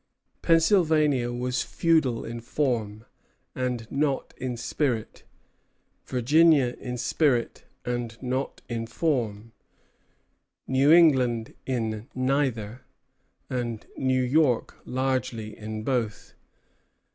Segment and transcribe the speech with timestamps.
[0.41, 3.05] Pennsylvania was feudal in form,
[3.53, 5.21] and not in spirit;
[6.07, 9.51] Virginia in spirit, and not in form;
[10.65, 12.81] New England in neither;
[13.47, 16.33] and New York largely in both.